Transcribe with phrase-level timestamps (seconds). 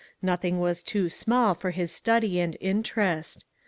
[0.23, 3.45] Nothing was too small for his study and interest.